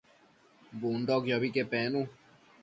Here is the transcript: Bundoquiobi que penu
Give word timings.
Bundoquiobi 0.83 1.53
que 1.59 1.65
penu 1.75 2.01